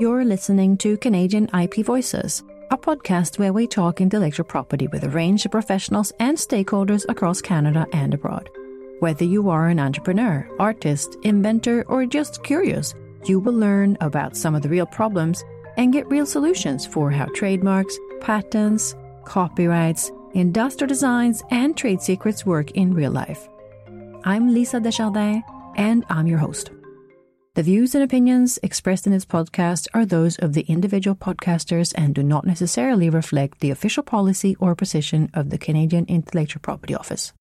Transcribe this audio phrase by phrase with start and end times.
[0.00, 5.08] You're listening to Canadian IP Voices, a podcast where we talk intellectual property with a
[5.10, 8.48] range of professionals and stakeholders across Canada and abroad.
[9.00, 12.94] Whether you are an entrepreneur, artist, inventor, or just curious,
[13.26, 15.44] you will learn about some of the real problems
[15.76, 22.70] and get real solutions for how trademarks, patents, copyrights, industrial designs, and trade secrets work
[22.72, 23.46] in real life.
[24.24, 25.44] I'm Lisa Desjardins,
[25.76, 26.70] and I'm your host.
[27.54, 32.14] The views and opinions expressed in this podcast are those of the individual podcasters and
[32.14, 37.34] do not necessarily reflect the official policy or position of the Canadian Intellectual Property Office.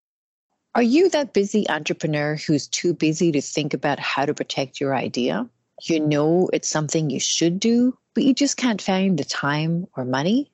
[0.76, 4.94] Are you that busy entrepreneur who's too busy to think about how to protect your
[4.94, 5.48] idea?
[5.84, 10.04] You know it's something you should do, but you just can't find the time or
[10.04, 10.52] money?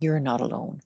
[0.00, 0.80] You're not alone.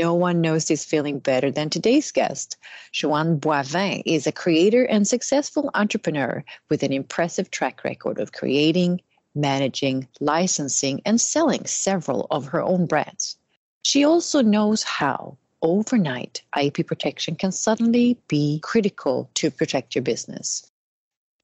[0.00, 2.56] No one knows this feeling better than today's guest.
[2.90, 9.02] Joanne Boivin is a creator and successful entrepreneur with an impressive track record of creating,
[9.34, 13.36] managing, licensing, and selling several of her own brands.
[13.82, 20.64] She also knows how overnight IP protection can suddenly be critical to protect your business.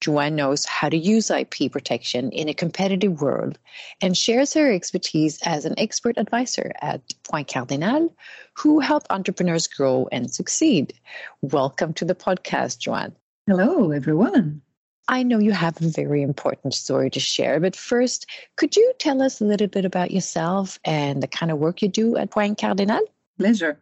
[0.01, 3.59] Joanne knows how to use IP protection in a competitive world
[4.03, 8.15] and shares her expertise as an expert advisor at Point Cardinal,
[8.55, 10.93] who help entrepreneurs grow and succeed.
[11.41, 13.17] Welcome to the podcast, Joanne.
[13.47, 14.61] Hello, everyone.
[15.09, 19.23] I know you have a very important story to share, but first, could you tell
[19.23, 22.59] us a little bit about yourself and the kind of work you do at Point
[22.59, 23.01] Cardinal?
[23.39, 23.81] Pleasure.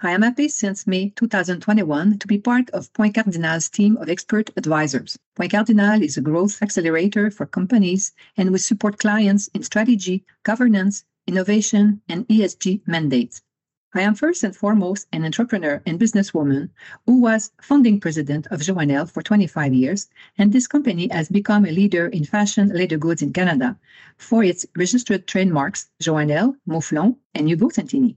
[0.00, 4.50] I am happy since May 2021 to be part of Point Cardinal's team of expert
[4.56, 5.18] advisors.
[5.36, 11.04] Point Cardinal is a growth accelerator for companies, and we support clients in strategy, governance,
[11.26, 13.42] innovation, and ESG mandates.
[13.94, 16.68] I am first and foremost an entrepreneur and businesswoman
[17.06, 21.70] who was founding president of Joannelle for 25 years, and this company has become a
[21.70, 23.78] leader in fashion leather goods in Canada
[24.16, 28.16] for its registered trademarks Joannelle, Mouflon, and Hugo Santini.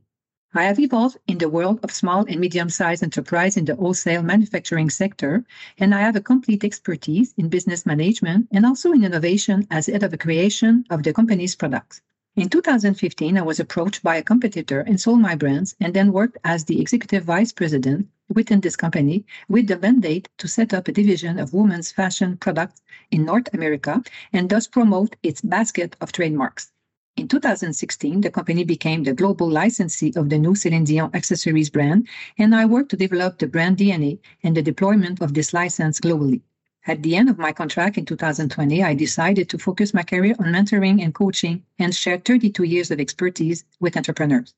[0.54, 4.22] I have evolved in the world of small and medium sized enterprise in the wholesale
[4.22, 5.46] manufacturing sector,
[5.78, 10.04] and I have a complete expertise in business management and also in innovation as head
[10.04, 12.02] of the creation of the company's products.
[12.36, 16.38] In 2015, I was approached by a competitor and sold my brands, and then worked
[16.44, 20.92] as the executive vice president within this company with the mandate to set up a
[20.92, 24.04] division of women's fashion products in North America
[24.34, 26.74] and thus promote its basket of trademarks.
[27.18, 32.08] In 2016, the company became the global licensee of the new Celine Dion accessories brand,
[32.38, 36.42] and I worked to develop the brand DNA and the deployment of this license globally.
[36.88, 40.54] At the end of my contract in 2020, I decided to focus my career on
[40.54, 44.54] mentoring and coaching and share 32 years of expertise with entrepreneurs.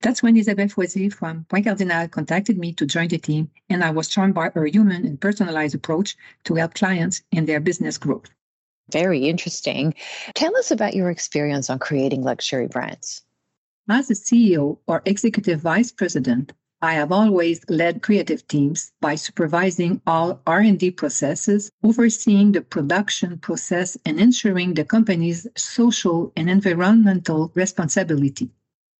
[0.00, 3.90] That's when Isabelle Foisier from Point Cardinal contacted me to join the team, and I
[3.90, 8.30] was charmed by her human and personalized approach to help clients in their business growth.
[8.92, 9.94] Very interesting.
[10.34, 13.22] Tell us about your experience on creating luxury brands.
[13.88, 16.52] As a CEO or executive vice president,
[16.82, 23.98] I have always led creative teams by supervising all R&D processes, overseeing the production process
[24.06, 28.50] and ensuring the company's social and environmental responsibility.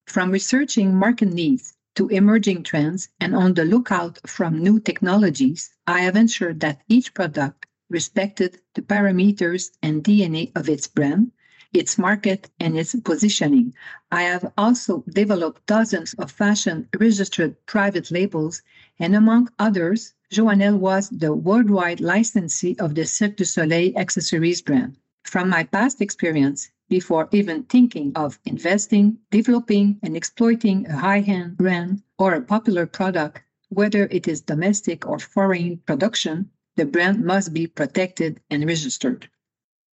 [0.06, 6.00] From researching market needs to emerging trends and on the lookout from new technologies, I
[6.00, 11.32] have ensured that each product respected the parameters and DNA of its brand,
[11.72, 13.74] its market, and its positioning.
[14.10, 18.62] I have also developed dozens of fashion registered private labels,
[18.98, 24.96] and among others, Joannelle was the worldwide licensee of the Cirque du Soleil accessories brand.
[25.24, 31.56] From my past experience, before even thinking of investing, developing, and exploiting a high end
[31.56, 36.50] brand or a popular product, whether it is domestic or foreign production,
[36.80, 39.28] the brand must be protected and registered.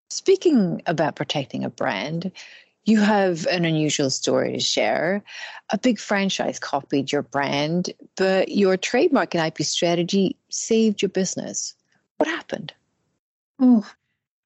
[0.08, 2.32] Speaking about protecting a brand,
[2.86, 5.22] you have an unusual story to share.
[5.68, 11.74] A big franchise copied your brand, but your trademark and IP strategy saved your business.
[12.16, 12.72] What happened?
[13.60, 13.86] Oh,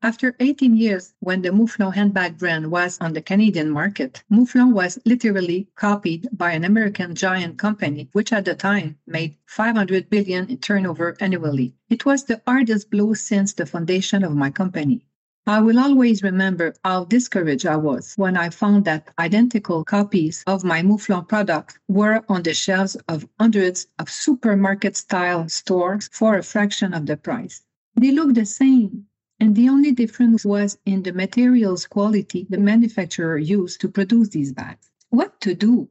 [0.05, 4.99] after 18 years, when the Mouflon handbag brand was on the Canadian market, Mouflon was
[5.05, 10.59] literally copied by an American giant company, which at the time made 500 billion in
[10.59, 11.75] turnover annually.
[11.89, 15.07] It was the hardest blow since the foundation of my company.
[15.47, 20.65] I will always remember how discouraged I was when I found that identical copies of
[20.65, 26.43] my Mouflon product were on the shelves of hundreds of supermarket style stores for a
[26.43, 27.63] fraction of the price.
[27.95, 29.07] They look the same,
[29.43, 34.53] and the only difference was in the materials quality the manufacturer used to produce these
[34.53, 34.89] bags.
[35.11, 35.89] What to do?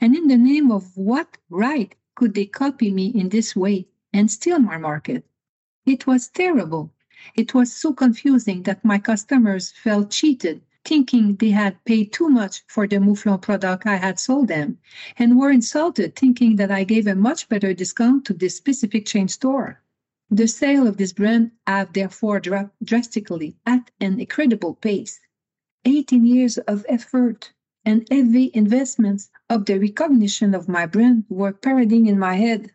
[0.00, 4.30] And in the name of what right could they copy me in this way and
[4.30, 5.26] steal my market?
[5.84, 6.90] It was terrible.
[7.36, 12.62] It was so confusing that my customers felt cheated, thinking they had paid too much
[12.68, 14.78] for the Mouflon product I had sold them,
[15.18, 19.28] and were insulted thinking that I gave a much better discount to this specific chain
[19.28, 19.82] store.
[20.30, 25.20] The sale of this brand have therefore dropped drastically at an incredible pace.
[25.86, 32.08] 18 years of effort and heavy investments of the recognition of my brand were parading
[32.08, 32.72] in my head.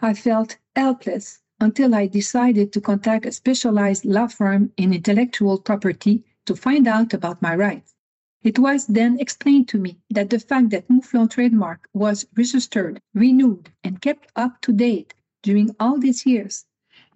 [0.00, 6.26] I felt helpless until I decided to contact a specialized law firm in intellectual property
[6.44, 7.94] to find out about my rights.
[8.42, 13.70] It was then explained to me that the fact that Mouflon trademark was registered, renewed,
[13.82, 16.66] and kept up to date during all these years,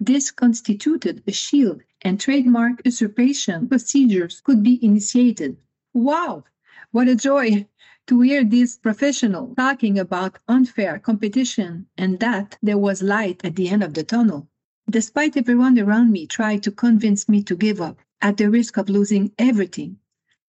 [0.01, 5.57] this constituted a shield and trademark usurpation procedures could be initiated.
[5.93, 6.45] Wow!
[6.91, 7.67] What a joy
[8.07, 13.69] to hear these professionals talking about unfair competition and that there was light at the
[13.69, 14.49] end of the tunnel.
[14.91, 18.91] Despite everyone around me trying to convince me to give up at the risk of
[18.91, 19.99] losing everything,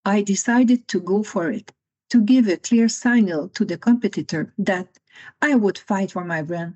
[0.04, 1.72] I decided to go for it,
[2.10, 5.00] to give a clear signal to the competitor that
[5.42, 6.76] I would fight for my brand.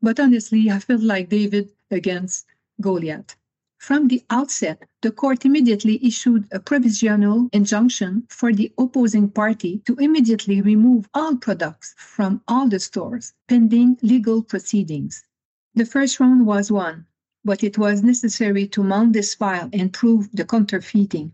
[0.00, 2.46] But honestly, I felt like David against
[2.80, 3.36] Goliath.
[3.78, 9.94] From the outset, the court immediately issued a provisional injunction for the opposing party to
[9.96, 15.24] immediately remove all products from all the stores, pending legal proceedings.
[15.74, 17.06] The first round was won,
[17.44, 21.32] but it was necessary to mount this file and prove the counterfeiting.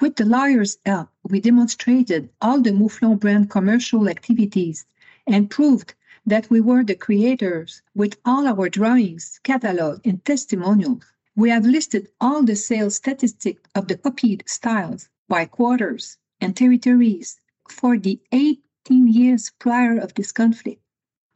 [0.00, 4.86] With the lawyer's help, we demonstrated all the Mouflon brand commercial activities
[5.26, 5.94] and proved
[6.24, 11.02] that we were the creators with all our drawings, catalog, and testimonials.
[11.34, 17.40] We have listed all the sales statistics of the copied styles by quarters and territories
[17.68, 20.82] for the 18 years prior of this conflict.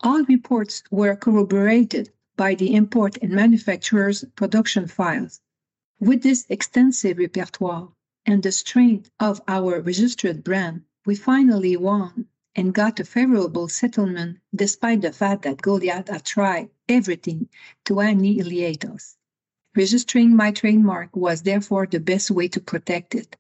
[0.03, 5.41] All reports were corroborated by the import and manufacturer's production files.
[5.99, 7.89] With this extensive repertoire
[8.27, 14.39] and the strength of our registered brand, we finally won and got a favorable settlement
[14.55, 17.49] despite the fact that Goliath had tried everything
[17.85, 19.17] to annihilate us.
[19.77, 23.37] Registering my trademark was therefore the best way to protect it.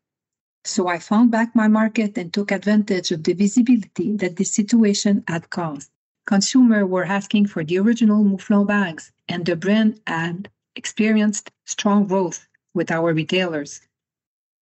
[0.65, 5.25] So I found back my market and took advantage of the visibility that this situation
[5.27, 5.91] had caused.
[6.27, 12.47] Consumers were asking for the original Mouflon bags, and the brand had experienced strong growth
[12.75, 13.81] with our retailers.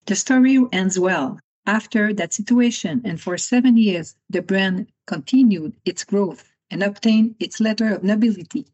[0.06, 1.40] The story ends well.
[1.66, 7.60] After that situation, and for seven years, the brand continued its growth and obtained its
[7.60, 8.66] letter of nobility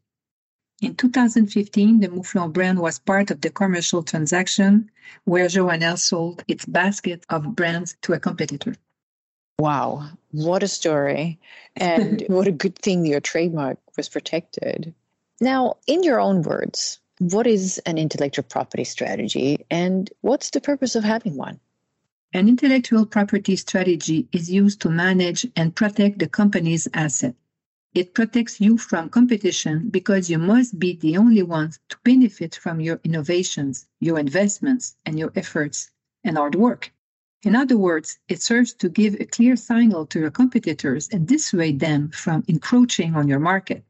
[0.81, 4.89] in 2015, the Mouflon brand was part of the commercial transaction
[5.25, 8.75] where Joannelle sold its basket of brands to a competitor.
[9.59, 11.39] Wow, what a story.
[11.75, 14.93] And what a good thing your trademark was protected.
[15.39, 20.95] Now, in your own words, what is an intellectual property strategy and what's the purpose
[20.95, 21.59] of having one?
[22.33, 27.35] An intellectual property strategy is used to manage and protect the company's asset.
[27.93, 32.79] It protects you from competition because you must be the only ones to benefit from
[32.79, 35.91] your innovations, your investments, and your efforts
[36.23, 36.93] and hard work.
[37.43, 41.81] In other words, it serves to give a clear signal to your competitors and dissuade
[41.81, 43.83] them from encroaching on your market.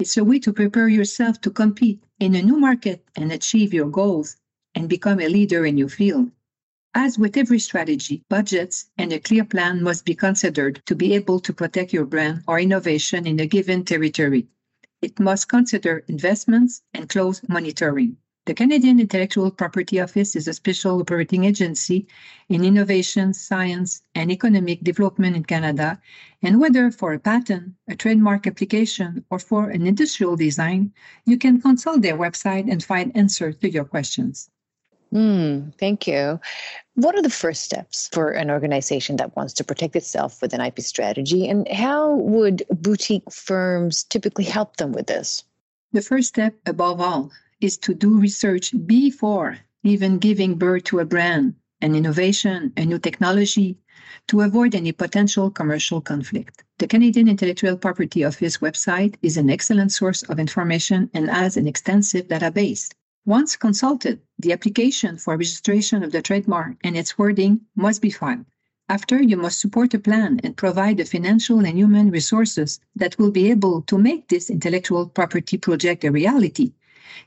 [0.00, 3.88] It's a way to prepare yourself to compete in a new market and achieve your
[3.88, 4.36] goals
[4.74, 6.32] and become a leader in your field.
[6.98, 11.40] As with every strategy, budgets and a clear plan must be considered to be able
[11.40, 14.46] to protect your brand or innovation in a given territory.
[15.02, 18.16] It must consider investments and close monitoring.
[18.46, 22.06] The Canadian Intellectual Property Office is a special operating agency
[22.48, 26.00] in innovation, science, and economic development in Canada,
[26.42, 30.94] and whether for a patent, a trademark application, or for an industrial design,
[31.26, 34.48] you can consult their website and find answers to your questions.
[35.12, 36.40] Mm, thank you.
[36.96, 40.62] What are the first steps for an organization that wants to protect itself with an
[40.62, 45.44] IP strategy, and how would boutique firms typically help them with this?
[45.92, 51.04] The first step, above all, is to do research before even giving birth to a
[51.04, 53.76] brand, an innovation, a new technology,
[54.28, 56.64] to avoid any potential commercial conflict.
[56.78, 61.66] The Canadian Intellectual Property Office website is an excellent source of information and has an
[61.68, 62.88] extensive database.
[63.28, 68.44] Once consulted, the application for registration of the trademark and its wording must be filed.
[68.88, 73.32] After, you must support a plan and provide the financial and human resources that will
[73.32, 76.72] be able to make this intellectual property project a reality,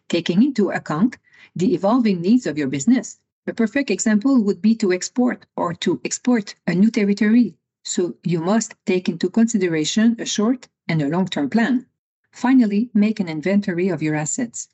[0.08, 1.18] taking into account
[1.54, 3.20] the evolving needs of your business.
[3.46, 7.58] A perfect example would be to export or to export a new territory.
[7.84, 11.88] So you must take into consideration a short and a long term plan.
[12.32, 14.70] Finally, make an inventory of your assets.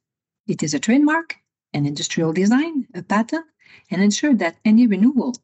[0.47, 1.37] It is a trademark,
[1.73, 3.47] an industrial design, a patent,
[3.89, 5.35] and ensure that any renewal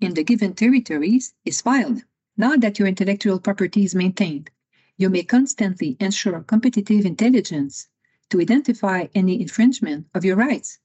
[0.00, 2.02] in the given territories is filed.
[2.36, 4.50] Now that your intellectual property is maintained,
[4.96, 7.86] you may constantly ensure competitive intelligence
[8.30, 10.80] to identify any infringement of your rights.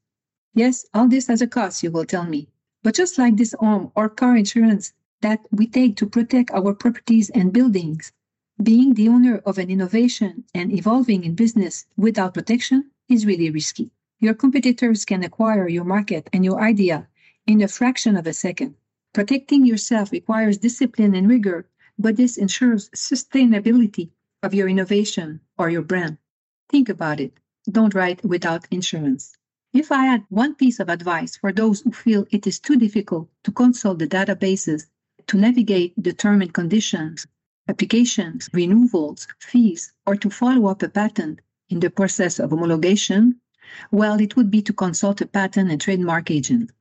[0.53, 2.49] Yes, all this has a cost, you will tell me.
[2.83, 7.31] But just like this home or car insurance that we take to protect our properties
[7.31, 8.11] and buildings,
[8.61, 13.91] being the owner of an innovation and evolving in business without protection is really risky.
[14.19, 17.07] Your competitors can acquire your market and your idea
[17.45, 18.75] in a fraction of a second.
[19.13, 24.09] Protecting yourself requires discipline and rigor, but this ensures sustainability
[24.43, 26.17] of your innovation or your brand.
[26.69, 27.33] Think about it.
[27.69, 29.35] Don't write without insurance.
[29.73, 33.29] If I had one piece of advice for those who feel it is too difficult
[33.43, 34.87] to consult the databases,
[35.27, 37.27] to navigate the term and conditions,
[37.67, 43.35] applications, renewals, fees, or to follow up a patent in the process of homologation,
[43.91, 46.71] well, it would be to consult a patent and trademark agent.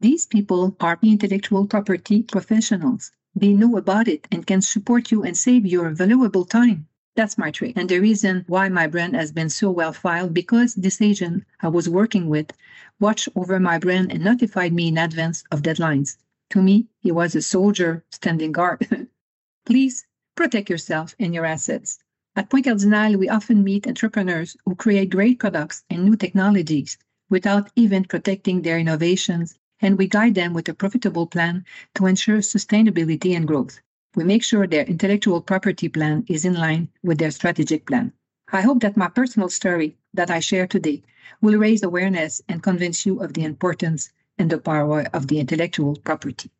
[0.00, 3.10] These people are intellectual property professionals.
[3.34, 6.86] They know about it and can support you and save your valuable time.
[7.16, 7.76] That's my trick.
[7.76, 11.68] And the reason why my brand has been so well filed because this agent I
[11.68, 12.52] was working with
[12.98, 16.16] watched over my brand and notified me in advance of deadlines.
[16.50, 19.08] To me, he was a soldier standing guard.
[19.66, 20.06] Please
[20.36, 21.98] protect yourself and your assets.
[22.36, 27.70] At Point Cardinal, we often meet entrepreneurs who create great products and new technologies without
[27.76, 33.36] even protecting their innovations, and we guide them with a profitable plan to ensure sustainability
[33.36, 33.80] and growth
[34.16, 38.12] we make sure their intellectual property plan is in line with their strategic plan.
[38.52, 41.02] I hope that my personal story that I share today
[41.40, 45.94] will raise awareness and convince you of the importance and the power of the intellectual
[45.96, 46.50] property.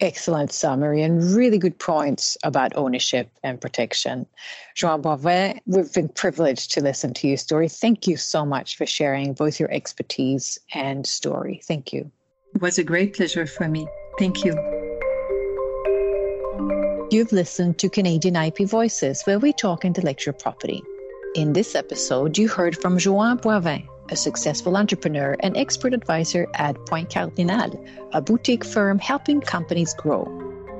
[0.00, 4.26] Excellent summary and really good points about ownership and protection.
[4.74, 7.68] Joanne Boivin, we've been privileged to listen to your story.
[7.68, 11.60] Thank you so much for sharing both your expertise and story.
[11.64, 12.10] Thank you.
[12.54, 13.86] It was a great pleasure for me.
[14.18, 14.52] Thank you.
[17.10, 20.82] You've listened to Canadian IP Voices, where we talk intellectual property.
[21.34, 26.76] In this episode, you heard from Joanne Boivin, a successful entrepreneur and expert advisor at
[26.86, 30.26] Point Cardinal, a boutique firm helping companies grow.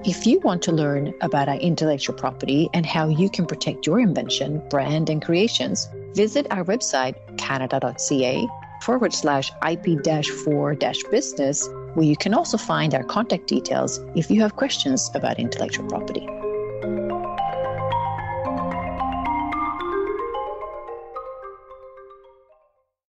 [0.05, 4.01] If you want to learn about our intellectual property and how you can protect your
[4.01, 8.49] invention, brand, and creations, visit our website, canada.ca
[8.83, 10.75] forward slash IP 4
[11.11, 15.87] business where you can also find our contact details if you have questions about intellectual
[15.89, 16.27] property.